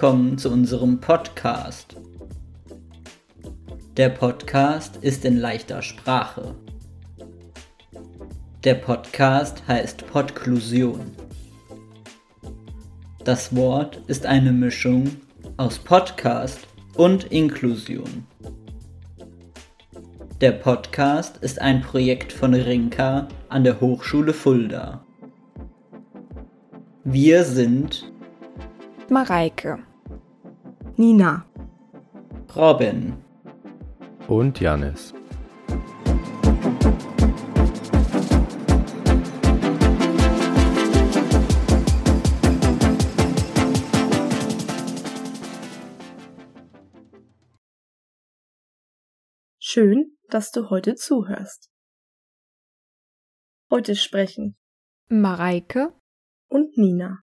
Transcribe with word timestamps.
willkommen 0.00 0.38
zu 0.38 0.52
unserem 0.52 1.00
Podcast. 1.00 1.96
Der 3.96 4.08
Podcast 4.10 4.98
ist 4.98 5.24
in 5.24 5.36
leichter 5.36 5.82
Sprache. 5.82 6.54
Der 8.62 8.74
Podcast 8.74 9.66
heißt 9.66 10.06
Podklusion. 10.06 11.00
Das 13.24 13.56
Wort 13.56 14.00
ist 14.06 14.24
eine 14.24 14.52
Mischung 14.52 15.10
aus 15.56 15.80
Podcast 15.80 16.68
und 16.94 17.24
Inklusion. 17.32 18.24
Der 20.40 20.52
Podcast 20.52 21.38
ist 21.38 21.60
ein 21.60 21.80
Projekt 21.80 22.32
von 22.32 22.54
Rinka 22.54 23.26
an 23.48 23.64
der 23.64 23.80
Hochschule 23.80 24.32
Fulda. 24.32 25.04
Wir 27.02 27.42
sind 27.42 28.12
Mareike, 29.10 29.80
Nina, 30.98 31.46
Robin, 32.56 33.22
und 34.26 34.58
Janis. 34.58 35.14
schön, 49.60 50.18
dass 50.30 50.50
du 50.50 50.70
heute 50.70 50.96
zuhörst. 50.96 51.70
Heute 53.70 53.94
sprechen 53.94 54.56
Mareike 55.08 55.92
und 56.48 56.76
Nina. 56.76 57.20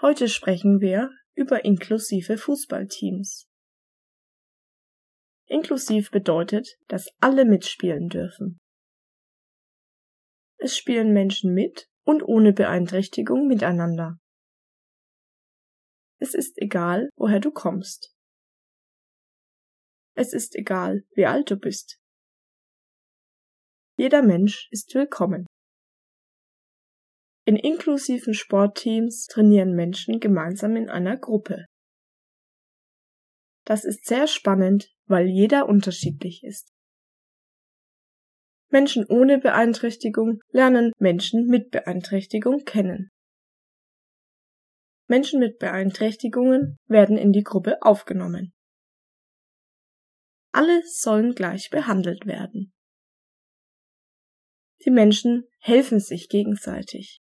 Heute 0.00 0.28
sprechen 0.28 0.80
wir 0.80 1.10
über 1.34 1.64
inklusive 1.64 2.38
Fußballteams. 2.38 3.46
Inklusiv 5.46 6.10
bedeutet, 6.10 6.76
dass 6.88 7.10
alle 7.20 7.44
mitspielen 7.44 8.08
dürfen. 8.08 8.58
Es 10.58 10.76
spielen 10.76 11.12
Menschen 11.12 11.52
mit 11.52 11.88
und 12.04 12.22
ohne 12.22 12.52
Beeinträchtigung 12.52 13.46
miteinander. 13.46 14.18
Es 16.18 16.34
ist 16.34 16.56
egal, 16.58 17.10
woher 17.16 17.40
du 17.40 17.50
kommst. 17.50 18.14
Es 20.16 20.32
ist 20.32 20.54
egal, 20.54 21.04
wie 21.14 21.26
alt 21.26 21.50
du 21.50 21.56
bist. 21.56 21.98
Jeder 23.96 24.22
Mensch 24.22 24.68
ist 24.70 24.94
willkommen. 24.94 25.46
In 27.46 27.56
inklusiven 27.56 28.32
Sportteams 28.32 29.26
trainieren 29.26 29.74
Menschen 29.74 30.18
gemeinsam 30.18 30.76
in 30.76 30.88
einer 30.88 31.18
Gruppe. 31.18 31.66
Das 33.66 33.84
ist 33.84 34.06
sehr 34.06 34.26
spannend, 34.26 34.94
weil 35.06 35.26
jeder 35.26 35.68
unterschiedlich 35.68 36.42
ist. 36.42 36.70
Menschen 38.70 39.06
ohne 39.06 39.38
Beeinträchtigung 39.38 40.40
lernen 40.50 40.92
Menschen 40.98 41.46
mit 41.46 41.70
Beeinträchtigung 41.70 42.64
kennen. 42.64 43.10
Menschen 45.06 45.38
mit 45.38 45.58
Beeinträchtigungen 45.58 46.78
werden 46.88 47.18
in 47.18 47.32
die 47.32 47.42
Gruppe 47.42 47.82
aufgenommen. 47.82 48.52
Alle 50.52 50.82
sollen 50.86 51.34
gleich 51.34 51.68
behandelt 51.70 52.26
werden. 52.26 52.72
Die 54.84 54.90
Menschen 54.90 55.46
helfen 55.58 56.00
sich 56.00 56.28
gegenseitig. 56.28 57.23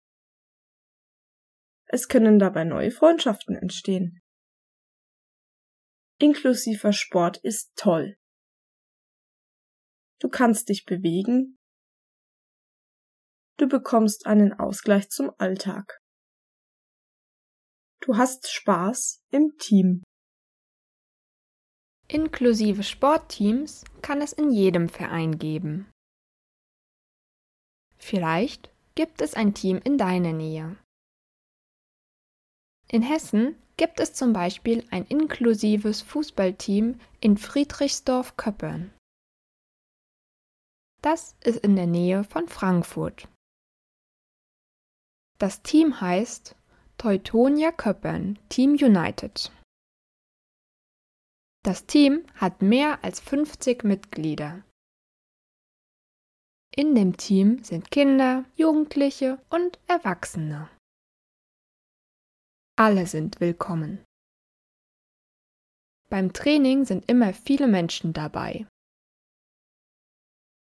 Es 1.94 2.08
können 2.08 2.38
dabei 2.38 2.64
neue 2.64 2.90
Freundschaften 2.90 3.54
entstehen. 3.54 4.22
Inklusiver 6.18 6.94
Sport 6.94 7.36
ist 7.44 7.76
toll. 7.76 8.16
Du 10.18 10.30
kannst 10.30 10.70
dich 10.70 10.86
bewegen. 10.86 11.58
Du 13.58 13.68
bekommst 13.68 14.24
einen 14.24 14.54
Ausgleich 14.54 15.10
zum 15.10 15.32
Alltag. 15.36 16.00
Du 18.00 18.16
hast 18.16 18.50
Spaß 18.50 19.22
im 19.30 19.58
Team. 19.58 20.02
Inklusive 22.08 22.84
Sportteams 22.84 23.84
kann 24.00 24.22
es 24.22 24.32
in 24.32 24.50
jedem 24.50 24.88
Verein 24.88 25.36
geben. 25.38 25.90
Vielleicht 27.98 28.74
gibt 28.94 29.20
es 29.20 29.34
ein 29.34 29.52
Team 29.52 29.78
in 29.84 29.98
deiner 29.98 30.32
Nähe. 30.32 30.81
In 32.92 33.00
Hessen 33.00 33.56
gibt 33.78 34.00
es 34.00 34.12
zum 34.12 34.34
Beispiel 34.34 34.86
ein 34.90 35.06
inklusives 35.06 36.02
Fußballteam 36.02 37.00
in 37.20 37.38
Friedrichsdorf-Köppern. 37.38 38.92
Das 41.00 41.34
ist 41.40 41.64
in 41.64 41.74
der 41.74 41.86
Nähe 41.86 42.22
von 42.22 42.48
Frankfurt. 42.48 43.28
Das 45.38 45.62
Team 45.62 46.02
heißt 46.02 46.54
Teutonia 46.98 47.72
Köppern 47.72 48.38
Team 48.50 48.72
United. 48.72 49.50
Das 51.64 51.86
Team 51.86 52.26
hat 52.34 52.60
mehr 52.60 53.02
als 53.02 53.20
50 53.20 53.84
Mitglieder. 53.84 54.62
In 56.76 56.94
dem 56.94 57.16
Team 57.16 57.64
sind 57.64 57.90
Kinder, 57.90 58.44
Jugendliche 58.54 59.40
und 59.48 59.78
Erwachsene. 59.86 60.68
Alle 62.76 63.06
sind 63.06 63.38
willkommen. 63.40 64.02
Beim 66.08 66.32
Training 66.32 66.86
sind 66.86 67.06
immer 67.06 67.34
viele 67.34 67.68
Menschen 67.68 68.14
dabei. 68.14 68.66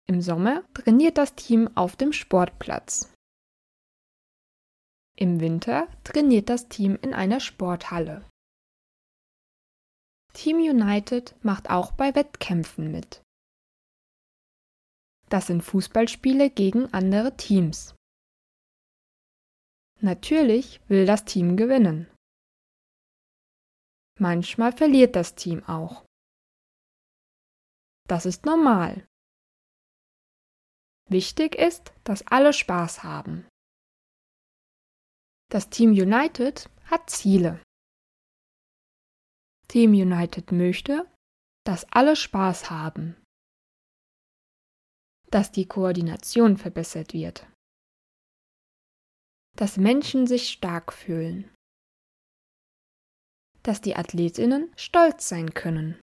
Im 0.08 0.20
Sommer 0.20 0.64
trainiert 0.74 1.18
das 1.18 1.36
Team 1.36 1.70
auf 1.76 1.94
dem 1.94 2.12
Sportplatz. 2.12 3.12
Im 5.16 5.38
Winter 5.38 5.86
trainiert 6.02 6.48
das 6.48 6.68
Team 6.68 6.98
in 7.00 7.14
einer 7.14 7.38
Sporthalle. 7.38 8.28
Team 10.32 10.56
United 10.56 11.36
macht 11.44 11.70
auch 11.70 11.92
bei 11.92 12.14
Wettkämpfen 12.16 12.90
mit. 12.90 13.22
Das 15.28 15.46
sind 15.46 15.62
Fußballspiele 15.62 16.50
gegen 16.50 16.92
andere 16.92 17.36
Teams. 17.36 17.94
Natürlich 20.02 20.80
will 20.88 21.04
das 21.04 21.24
Team 21.24 21.56
gewinnen. 21.56 22.10
Manchmal 24.18 24.72
verliert 24.72 25.14
das 25.14 25.34
Team 25.34 25.62
auch. 25.64 26.04
Das 28.08 28.26
ist 28.26 28.44
normal. 28.44 29.06
Wichtig 31.08 31.54
ist, 31.54 31.92
dass 32.04 32.26
alle 32.26 32.52
Spaß 32.52 33.02
haben. 33.02 33.46
Das 35.50 35.68
Team 35.68 35.90
United 35.90 36.70
hat 36.84 37.10
Ziele. 37.10 37.62
Team 39.68 39.92
United 39.92 40.50
möchte, 40.52 41.10
dass 41.64 41.84
alle 41.92 42.16
Spaß 42.16 42.70
haben, 42.70 43.16
dass 45.30 45.52
die 45.52 45.66
Koordination 45.66 46.56
verbessert 46.56 47.12
wird, 47.12 47.46
dass 49.60 49.76
Menschen 49.76 50.26
sich 50.26 50.48
stark 50.48 50.90
fühlen, 50.90 51.54
dass 53.62 53.82
die 53.82 53.94
Athletinnen 53.94 54.72
stolz 54.74 55.28
sein 55.28 55.52
können, 55.52 56.00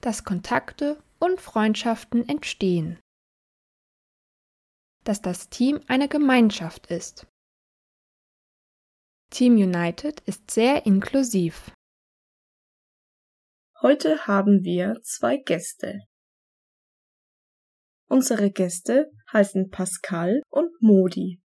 dass 0.00 0.22
Kontakte 0.22 1.02
und 1.18 1.40
Freundschaften 1.40 2.28
entstehen, 2.28 3.00
dass 5.02 5.20
das 5.20 5.48
Team 5.48 5.80
eine 5.88 6.08
Gemeinschaft 6.08 6.92
ist. 6.92 7.26
Team 9.32 9.54
United 9.54 10.20
ist 10.20 10.52
sehr 10.52 10.86
inklusiv. 10.86 11.72
Heute 13.82 14.28
haben 14.28 14.62
wir 14.62 15.00
zwei 15.02 15.38
Gäste. 15.38 16.04
Unsere 18.08 18.52
Gäste 18.52 19.10
heißen 19.32 19.70
Pascal 19.70 20.40
und 20.50 20.70
Modi. 20.80 21.42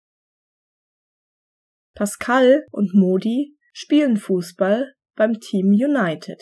Pascal 1.95 2.65
und 2.71 2.93
Modi 2.93 3.57
spielen 3.73 4.17
Fußball 4.17 4.95
beim 5.15 5.39
Team 5.39 5.67
United. 5.67 6.41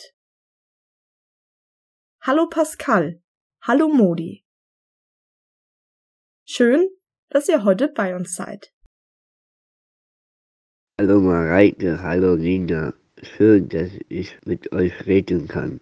Hallo 2.22 2.48
Pascal, 2.48 3.22
hallo 3.62 3.88
Modi. 3.88 4.44
Schön, 6.46 6.88
dass 7.30 7.48
ihr 7.48 7.64
heute 7.64 7.88
bei 7.88 8.14
uns 8.14 8.34
seid. 8.34 8.72
Hallo 11.00 11.20
Mareike, 11.20 12.02
hallo 12.02 12.36
Nina. 12.36 12.94
Schön, 13.22 13.68
dass 13.68 13.90
ich 14.08 14.38
mit 14.44 14.72
euch 14.72 15.06
reden 15.06 15.48
kann. 15.48 15.80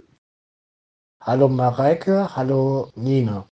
Hallo 1.23 1.49
Mareike, 1.49 2.35
hallo 2.37 2.93
Nina. 2.95 3.49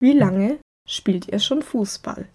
Wie 0.00 0.12
lange 0.12 0.60
spielt 0.86 1.28
ihr 1.28 1.38
schon 1.38 1.62
Fußball? 1.62 2.28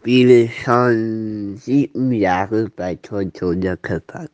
Ich 0.00 0.02
spiele 0.02 0.48
schon 0.48 1.58
sieben 1.58 2.10
Jahre 2.10 2.70
bei 2.70 2.94
Tortonia 2.94 3.76
Köpern. 3.76 4.30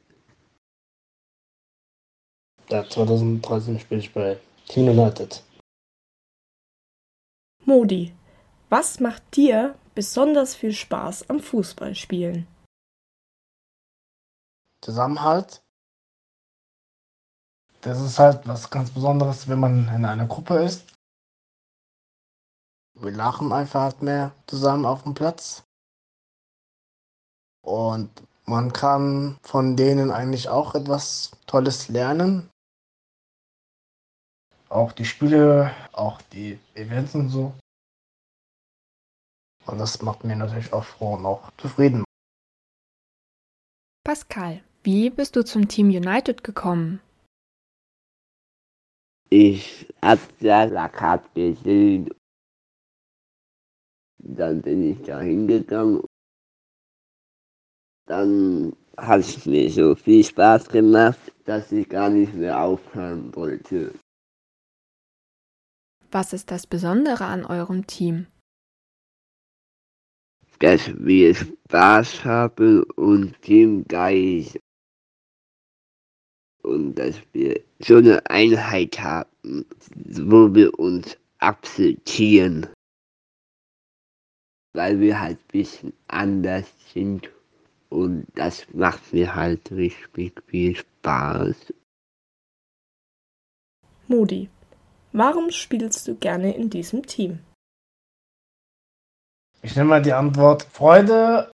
Seit 2.71 2.93
2013 2.93 3.81
spiele 3.81 4.01
ich 4.01 4.15
bei 4.15 4.39
Team 4.69 4.89
United. 4.91 5.43
Modi, 7.65 8.15
was 8.69 9.01
macht 9.01 9.35
dir 9.35 9.75
besonders 9.97 10.55
viel 10.55 10.73
Spaß 10.73 11.29
am 11.31 11.41
Fußballspielen? 11.41 12.47
Zusammenhalt. 14.85 15.65
Das 17.81 18.01
ist 18.01 18.21
halt 18.21 18.47
was 18.47 18.71
ganz 18.71 18.93
Besonderes, 18.93 19.49
wenn 19.49 19.59
man 19.59 19.89
in 19.89 20.05
einer 20.05 20.27
Gruppe 20.27 20.63
ist. 20.63 20.96
Wir 22.99 23.11
lachen 23.11 23.53
einfach 23.53 24.01
mehr 24.01 24.33
zusammen 24.47 24.87
auf 24.87 25.03
dem 25.03 25.15
Platz. 25.15 25.65
Und 27.63 28.11
man 28.47 28.73
kann 28.73 29.39
von 29.43 29.77
denen 29.77 30.11
eigentlich 30.11 30.49
auch 30.49 30.75
etwas 30.75 31.33
Tolles 31.47 31.89
lernen. 31.89 32.49
Auch 34.69 34.93
die 34.93 35.05
Spiele, 35.05 35.75
auch 35.93 36.23
die 36.23 36.59
Events 36.75 37.15
und 37.15 37.29
so. 37.29 37.55
Und 39.67 39.79
das 39.79 40.01
macht 40.01 40.25
mir 40.25 40.37
natürlich 40.37 40.73
auch 40.73 40.85
froh 40.85 41.15
und 41.15 41.27
auch 41.27 41.51
zufrieden. 41.59 42.05
Pascal, 44.05 44.63
wie 44.85 45.11
bist 45.11 45.35
du 45.37 45.45
zum 45.45 45.69
Team 45.69 45.89
United 45.89 46.45
gekommen? 46.45 47.01
Ich 49.29 49.93
hab 50.01 50.21
das 50.39 50.71
Plakat 50.71 51.35
gesehen. 51.35 52.09
Dann 54.29 54.61
bin 54.61 54.91
ich 54.91 55.03
da 55.03 55.21
hingegangen. 55.21 56.03
Dann 58.07 58.75
hat 58.97 59.21
es 59.21 59.47
mir 59.47 59.71
so 59.71 59.95
viel 59.95 60.25
Spaß 60.25 60.69
gemacht, 60.69 61.33
dass 61.45 61.71
ich 61.71 61.89
gar 61.89 62.11
nicht 62.11 62.35
mehr 62.35 62.61
aufhören 62.61 63.35
wollte. 63.37 63.95
Was 66.11 66.33
ist 66.33 66.51
das 66.51 66.67
Besondere 66.67 67.25
an 67.25 67.45
eurem 67.45 67.87
Team? 67.87 68.27
Dass 70.59 70.89
wir 70.99 71.35
Spaß 71.35 72.25
haben 72.25 72.83
und 72.97 73.41
Teamgeist. 73.43 74.59
Und 76.63 76.95
dass 76.97 77.17
wir 77.33 77.61
so 77.79 77.97
eine 77.97 78.29
Einheit 78.29 78.99
haben, 78.99 79.67
wo 79.93 80.53
wir 80.53 80.77
uns 80.79 81.17
akzeptieren. 81.39 82.67
Weil 84.77 85.01
wir 85.01 85.19
halt 85.19 85.39
ein 85.39 85.53
bisschen 85.53 85.93
anders 86.07 86.67
sind. 86.93 87.31
Und 87.89 88.27
das 88.35 88.67
macht 88.75 89.15
mir 89.15 89.35
halt 89.35 89.73
richtig 89.73 90.43
viel 90.47 90.77
Spaß. 90.77 91.73
Modi, 94.07 94.51
warum 95.13 95.51
spielst 95.51 96.07
du 96.07 96.15
gerne 96.17 96.55
in 96.55 96.69
diesem 96.69 97.07
Team? 97.07 97.39
Ich 99.63 99.75
nehme 99.75 99.89
mal 99.89 100.03
die 100.03 100.13
Antwort 100.13 100.65
Freude. 100.65 101.51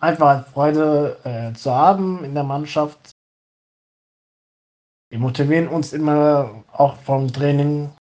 Einfach 0.00 0.26
halt 0.26 0.48
Freude 0.48 1.20
äh, 1.22 1.54
zu 1.54 1.70
haben 1.70 2.24
in 2.24 2.34
der 2.34 2.42
Mannschaft. 2.42 3.12
Wir 5.10 5.20
motivieren 5.20 5.68
uns 5.68 5.92
immer 5.92 6.64
auch 6.72 6.96
vom 6.96 7.32
Training. 7.32 7.92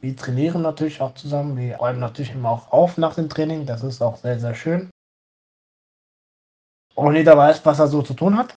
Wir 0.00 0.16
trainieren 0.16 0.62
natürlich 0.62 1.00
auch 1.00 1.14
zusammen. 1.14 1.56
Wir 1.56 1.76
räumen 1.76 2.00
natürlich 2.00 2.32
immer 2.32 2.50
auch 2.50 2.72
auf 2.72 2.98
nach 2.98 3.14
dem 3.14 3.28
Training. 3.28 3.66
Das 3.66 3.82
ist 3.82 4.00
auch 4.00 4.16
sehr, 4.16 4.38
sehr 4.38 4.54
schön. 4.54 4.90
Und 6.94 7.14
jeder 7.14 7.36
weiß, 7.36 7.64
was 7.64 7.78
er 7.78 7.88
so 7.88 8.02
zu 8.02 8.14
tun 8.14 8.36
hat. 8.36 8.54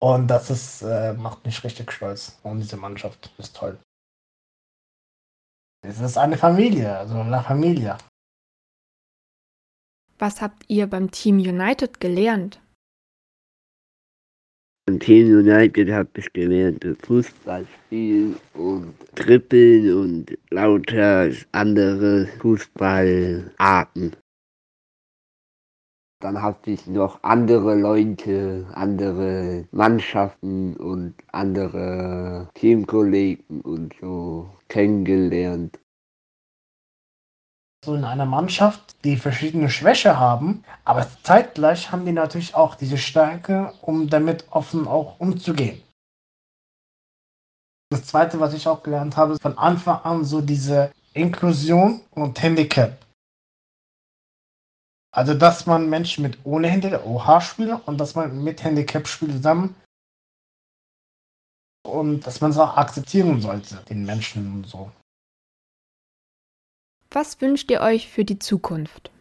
Und 0.00 0.28
das 0.28 0.50
ist, 0.50 0.82
äh, 0.82 1.14
macht 1.14 1.44
mich 1.44 1.62
richtig 1.64 1.90
stolz. 1.92 2.38
Und 2.42 2.60
diese 2.60 2.76
Mannschaft 2.76 3.32
ist 3.38 3.56
toll. 3.56 3.78
Es 5.82 6.00
ist 6.00 6.16
eine 6.16 6.38
Familie, 6.38 6.96
also 6.96 7.18
eine 7.18 7.42
Familie. 7.42 7.98
Was 10.18 10.40
habt 10.40 10.64
ihr 10.68 10.88
beim 10.88 11.10
Team 11.10 11.36
United 11.36 12.00
gelernt? 12.00 12.60
Im 14.86 15.00
Team 15.00 15.28
United 15.28 15.90
habe 15.90 16.10
ich 16.16 16.30
gelernt, 16.34 16.84
Fußball 17.04 17.64
spielen 17.64 18.36
und 18.52 18.92
trippeln 19.14 19.94
und 19.94 20.38
lauter 20.50 21.30
andere 21.52 22.26
Fußballarten. 22.38 24.14
Dann 26.20 26.42
hatte 26.42 26.70
ich 26.72 26.86
noch 26.86 27.22
andere 27.22 27.80
Leute, 27.80 28.66
andere 28.74 29.66
Mannschaften 29.70 30.76
und 30.76 31.14
andere 31.32 32.50
Teamkollegen 32.52 33.62
und 33.62 33.94
so 34.02 34.50
kennengelernt. 34.68 35.78
So 37.84 37.94
in 37.94 38.04
einer 38.04 38.24
Mannschaft, 38.24 38.96
die 39.04 39.18
verschiedene 39.18 39.68
Schwäche 39.68 40.18
haben, 40.18 40.64
aber 40.84 41.06
zeitgleich 41.22 41.92
haben 41.92 42.06
die 42.06 42.12
natürlich 42.12 42.54
auch 42.54 42.76
diese 42.76 42.96
Stärke, 42.96 43.74
um 43.82 44.08
damit 44.08 44.46
offen 44.50 44.88
auch 44.88 45.20
umzugehen. 45.20 45.82
Das 47.90 48.06
zweite, 48.06 48.40
was 48.40 48.54
ich 48.54 48.66
auch 48.66 48.82
gelernt 48.82 49.18
habe, 49.18 49.34
ist 49.34 49.42
von 49.42 49.58
Anfang 49.58 50.00
an 50.02 50.24
so 50.24 50.40
diese 50.40 50.92
Inklusion 51.12 52.00
und 52.12 52.42
Handicap. 52.42 52.96
Also, 55.12 55.34
dass 55.34 55.66
man 55.66 55.90
Menschen 55.90 56.22
mit 56.22 56.38
ohne 56.44 56.68
Handicap, 56.68 57.04
OH 57.06 57.40
spielt 57.42 57.86
und 57.86 57.98
dass 57.98 58.14
man 58.14 58.42
mit 58.42 58.64
Handicap 58.64 59.06
spielt 59.06 59.32
zusammen. 59.32 59.76
Und 61.86 62.26
dass 62.26 62.40
man 62.40 62.50
es 62.50 62.58
auch 62.58 62.78
akzeptieren 62.78 63.42
sollte, 63.42 63.76
den 63.90 64.06
Menschen 64.06 64.54
und 64.54 64.66
so. 64.66 64.90
Was 67.14 67.40
wünscht 67.40 67.70
ihr 67.70 67.80
euch 67.80 68.08
für 68.08 68.24
die 68.24 68.40
Zukunft? 68.40 69.12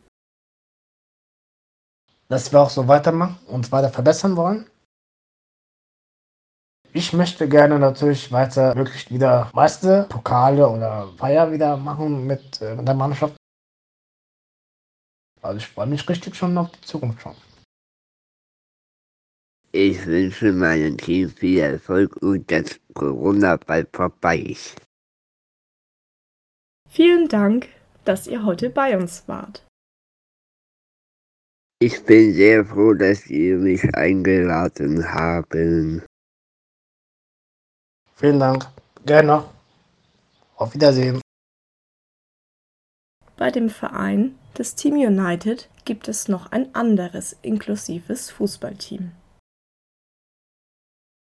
Dass 2.28 2.52
wir 2.52 2.60
auch 2.60 2.72
so 2.72 2.88
weitermachen, 2.88 3.38
uns 3.46 3.72
weiter 3.72 3.92
verbessern 3.92 4.36
wollen. 4.36 4.68
Ich 6.92 7.14
möchte 7.14 7.48
gerne 7.48 7.78
natürlich 7.78 8.32
weiter 8.32 8.76
wirklich 8.76 9.12
wieder 9.12 9.52
meiste 9.54 10.08
Pokale 10.10 10.68
oder 10.68 11.14
Feier 11.18 11.52
wieder 11.52 11.78
machen 11.78 12.26
mit, 12.26 12.60
äh, 12.62 12.76
mit 12.76 12.88
der 12.88 12.96
Mannschaft. 12.96 13.36
Also 15.44 15.58
ich 15.58 15.68
freue 15.68 15.86
mich 15.86 16.10
richtig 16.10 16.36
schon 16.36 16.58
auf 16.58 16.72
die 16.72 16.82
Zukunft 16.82 17.22
schon. 17.22 17.36
Ich 19.72 20.04
wünsche 20.08 20.52
meinem 20.52 20.98
Team 20.98 21.30
viel 21.30 21.60
Erfolg 21.60 22.16
und 22.24 22.50
dass 22.52 22.80
Corona 22.96 23.58
bald 23.58 23.96
vorbei 23.96 24.38
ist. 24.38 24.82
Vielen 26.90 27.28
Dank, 27.28 27.68
dass 28.06 28.28
ihr 28.28 28.46
heute 28.46 28.70
bei 28.70 28.98
uns 28.98 29.28
wart. 29.28 29.66
Ich 31.80 32.06
bin 32.06 32.34
sehr 32.34 32.66
froh, 32.66 32.94
dass 32.94 33.28
ihr 33.28 33.58
mich 33.58 33.84
eingeladen 33.96 35.14
haben. 35.14 36.02
Vielen 38.16 38.40
Dank. 38.40 38.68
Gerne. 39.06 39.44
Auf 40.56 40.74
Wiedersehen. 40.74 41.20
Bei 43.36 43.52
dem 43.52 43.70
Verein 43.70 44.40
des 44.58 44.76
Team 44.76 44.96
United 44.96 45.70
gibt 45.84 46.08
es 46.08 46.30
noch 46.30 46.52
ein 46.52 46.74
anderes 46.74 47.36
inklusives 47.42 48.30
Fußballteam. 48.32 49.12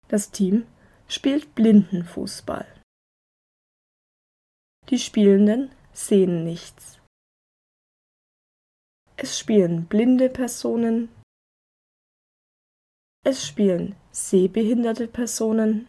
Das 0.07 0.31
Team 0.31 0.65
spielt 1.09 1.55
Blindenfußball. 1.55 2.65
Die 4.89 4.99
Spielenden 4.99 5.71
sehen 5.97 6.43
nichts. 6.43 6.99
Es 9.17 9.39
spielen 9.39 9.87
blinde 9.87 10.29
Personen. 10.29 11.09
Es 13.25 13.45
spielen 13.47 13.95
sehbehinderte 14.11 15.07
Personen. 15.07 15.87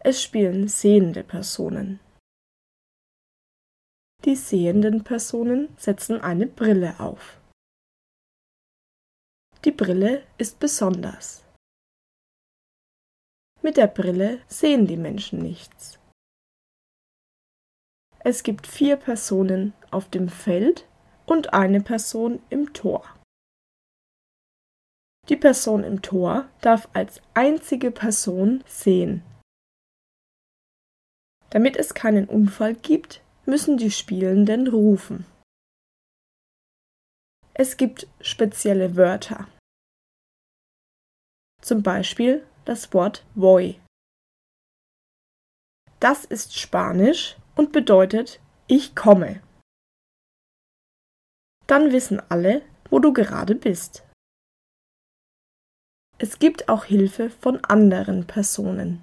Es 0.00 0.22
spielen 0.22 0.68
sehende 0.68 1.24
Personen. 1.24 2.00
Die 4.24 4.36
sehenden 4.36 5.02
Personen 5.02 5.74
setzen 5.78 6.20
eine 6.20 6.46
Brille 6.46 7.00
auf. 7.00 7.40
Die 9.64 9.72
Brille 9.72 10.26
ist 10.36 10.60
besonders. 10.60 11.44
Mit 13.62 13.78
der 13.78 13.88
Brille 13.88 14.42
sehen 14.48 14.86
die 14.86 14.98
Menschen 14.98 15.38
nichts. 15.38 15.99
Es 18.22 18.42
gibt 18.42 18.66
vier 18.66 18.96
Personen 18.96 19.72
auf 19.90 20.10
dem 20.10 20.28
Feld 20.28 20.86
und 21.26 21.54
eine 21.54 21.80
Person 21.80 22.42
im 22.50 22.72
Tor. 22.74 23.04
Die 25.28 25.36
Person 25.36 25.84
im 25.84 26.02
Tor 26.02 26.48
darf 26.60 26.88
als 26.92 27.22
einzige 27.34 27.90
Person 27.90 28.62
sehen. 28.66 29.22
Damit 31.50 31.76
es 31.76 31.94
keinen 31.94 32.28
Unfall 32.28 32.74
gibt, 32.74 33.22
müssen 33.46 33.78
die 33.78 33.90
Spielenden 33.90 34.68
rufen. 34.68 35.24
Es 37.54 37.76
gibt 37.76 38.06
spezielle 38.20 38.96
Wörter. 38.96 39.48
Zum 41.62 41.82
Beispiel 41.82 42.46
das 42.64 42.92
Wort 42.92 43.24
voy. 43.34 43.80
Das 46.00 46.24
ist 46.24 46.58
Spanisch 46.58 47.36
und 47.60 47.72
bedeutet 47.72 48.40
ich 48.68 48.96
komme. 48.96 49.42
Dann 51.66 51.92
wissen 51.92 52.18
alle, 52.30 52.62
wo 52.88 53.00
du 53.00 53.12
gerade 53.12 53.54
bist. 53.54 54.02
Es 56.16 56.38
gibt 56.38 56.70
auch 56.70 56.86
Hilfe 56.86 57.28
von 57.28 57.62
anderen 57.62 58.26
Personen. 58.26 59.02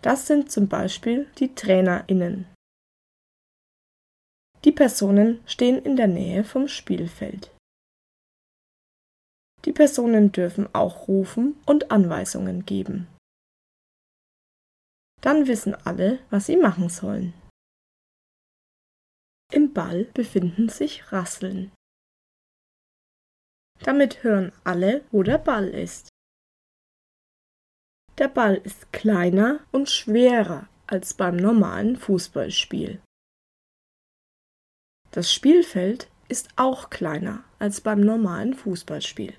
Das 0.00 0.26
sind 0.26 0.50
zum 0.50 0.66
Beispiel 0.66 1.30
die 1.38 1.54
Trainerinnen. 1.54 2.46
Die 4.64 4.72
Personen 4.72 5.46
stehen 5.46 5.78
in 5.84 5.96
der 5.96 6.08
Nähe 6.08 6.42
vom 6.42 6.68
Spielfeld. 6.68 7.54
Die 9.66 9.72
Personen 9.72 10.32
dürfen 10.32 10.74
auch 10.74 11.06
rufen 11.06 11.60
und 11.66 11.90
Anweisungen 11.90 12.64
geben. 12.64 13.08
Dann 15.20 15.46
wissen 15.46 15.74
alle, 15.74 16.20
was 16.30 16.46
sie 16.46 16.56
machen 16.56 16.88
sollen. 16.88 17.34
Im 19.52 19.72
Ball 19.72 20.04
befinden 20.14 20.68
sich 20.68 21.12
Rasseln. 21.12 21.72
Damit 23.82 24.22
hören 24.22 24.52
alle, 24.64 25.04
wo 25.10 25.22
der 25.22 25.38
Ball 25.38 25.68
ist. 25.68 26.08
Der 28.18 28.28
Ball 28.28 28.56
ist 28.56 28.92
kleiner 28.92 29.60
und 29.72 29.88
schwerer 29.88 30.68
als 30.86 31.14
beim 31.14 31.36
normalen 31.36 31.96
Fußballspiel. 31.96 33.00
Das 35.10 35.32
Spielfeld 35.32 36.08
ist 36.28 36.50
auch 36.56 36.90
kleiner 36.90 37.42
als 37.58 37.80
beim 37.80 38.00
normalen 38.00 38.54
Fußballspiel. 38.54 39.36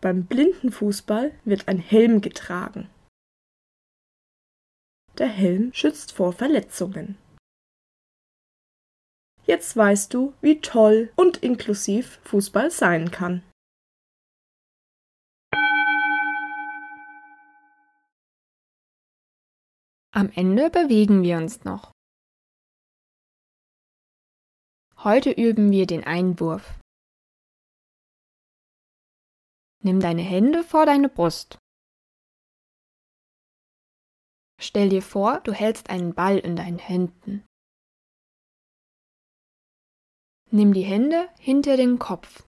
Beim 0.00 0.26
Blindenfußball 0.26 1.36
wird 1.44 1.66
ein 1.66 1.78
Helm 1.78 2.20
getragen. 2.20 2.90
Der 5.18 5.28
Helm 5.28 5.72
schützt 5.72 6.12
vor 6.12 6.34
Verletzungen. 6.34 7.16
Jetzt 9.46 9.76
weißt 9.76 10.12
du, 10.12 10.34
wie 10.42 10.60
toll 10.60 11.10
und 11.16 11.38
inklusiv 11.38 12.18
Fußball 12.24 12.70
sein 12.70 13.10
kann. 13.10 13.42
Am 20.12 20.30
Ende 20.34 20.70
bewegen 20.70 21.22
wir 21.22 21.36
uns 21.36 21.64
noch. 21.64 21.92
Heute 24.98 25.30
üben 25.30 25.70
wir 25.70 25.86
den 25.86 26.04
Einwurf. 26.04 26.80
Nimm 29.82 30.00
deine 30.00 30.22
Hände 30.22 30.64
vor 30.64 30.84
deine 30.84 31.08
Brust. 31.08 31.58
Stell 34.66 34.88
dir 34.88 35.02
vor, 35.02 35.38
du 35.42 35.52
hältst 35.52 35.90
einen 35.90 36.12
Ball 36.12 36.38
in 36.38 36.56
deinen 36.56 36.80
Händen. 36.80 37.46
Nimm 40.50 40.72
die 40.72 40.82
Hände 40.82 41.28
hinter 41.38 41.76
den 41.76 42.00
Kopf. 42.00 42.44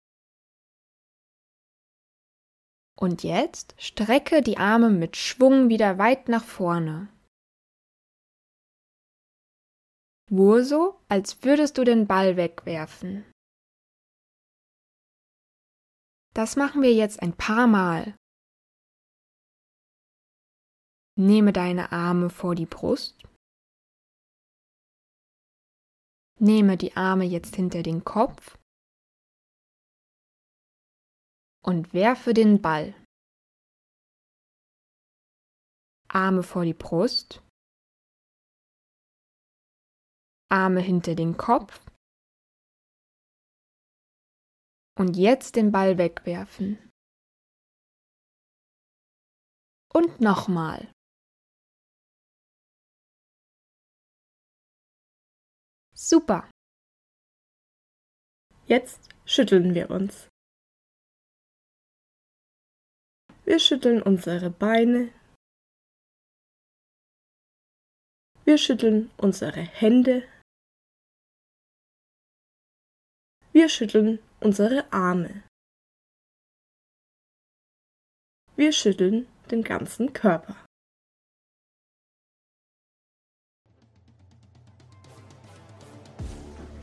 Und 2.98 3.22
jetzt 3.22 3.74
strecke 3.78 4.40
die 4.40 4.56
Arme 4.56 4.88
mit 4.88 5.18
Schwung 5.18 5.68
wieder 5.68 5.98
weit 5.98 6.30
nach 6.30 6.44
vorne. 6.44 7.12
Nur 10.30 10.64
so, 10.64 10.98
als 11.10 11.44
würdest 11.44 11.76
du 11.76 11.84
den 11.84 12.06
Ball 12.06 12.38
wegwerfen. 12.38 13.30
Das 16.32 16.56
machen 16.56 16.80
wir 16.80 16.94
jetzt 16.94 17.20
ein 17.20 17.36
paar 17.36 17.66
Mal. 17.66 18.16
Nehme 21.18 21.52
deine 21.52 21.92
Arme 21.92 22.28
vor 22.28 22.54
die 22.54 22.66
Brust. 22.66 23.22
Nehme 26.38 26.76
die 26.76 26.94
Arme 26.94 27.24
jetzt 27.24 27.56
hinter 27.56 27.82
den 27.82 28.04
Kopf 28.04 28.58
und 31.64 31.94
werfe 31.94 32.34
den 32.34 32.60
Ball. 32.60 32.94
Arme 36.08 36.42
vor 36.42 36.64
die 36.64 36.74
Brust. 36.74 37.42
Arme 40.50 40.80
hinter 40.80 41.14
den 41.14 41.36
Kopf 41.36 41.80
und 44.98 45.16
jetzt 45.16 45.56
den 45.56 45.72
Ball 45.72 45.98
wegwerfen. 45.98 46.90
Und 49.92 50.20
nochmal. 50.20 50.92
Super. 56.08 56.48
Jetzt 58.66 59.08
schütteln 59.24 59.74
wir 59.74 59.90
uns. 59.90 60.28
Wir 63.44 63.58
schütteln 63.58 64.02
unsere 64.02 64.50
Beine. 64.50 65.12
Wir 68.44 68.56
schütteln 68.56 69.10
unsere 69.16 69.62
Hände. 69.62 70.22
Wir 73.50 73.68
schütteln 73.68 74.20
unsere 74.40 74.92
Arme. 74.92 75.42
Wir 78.54 78.72
schütteln 78.72 79.26
den 79.50 79.64
ganzen 79.64 80.12
Körper. 80.12 80.65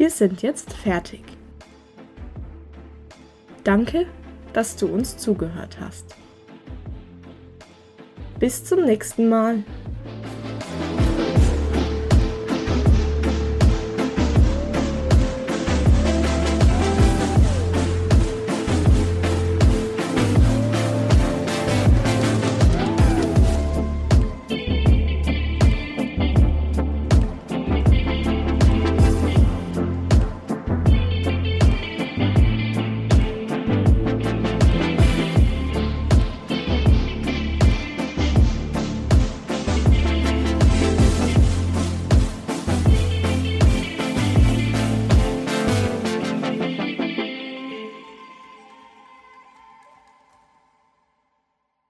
Wir 0.03 0.09
sind 0.09 0.41
jetzt 0.41 0.73
fertig. 0.73 1.23
Danke, 3.63 4.05
dass 4.51 4.75
du 4.75 4.87
uns 4.87 5.15
zugehört 5.15 5.77
hast. 5.79 6.17
Bis 8.37 8.65
zum 8.65 8.83
nächsten 8.83 9.29
Mal. 9.29 9.63